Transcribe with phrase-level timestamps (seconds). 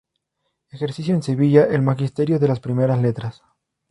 [0.71, 3.43] Ejerció en Sevilla el magisterio de las primeras letras.